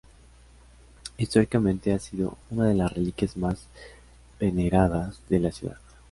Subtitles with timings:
[1.17, 3.67] Históricamente ha sido una de las reliquias más
[4.39, 5.77] veneradas de la ciudad.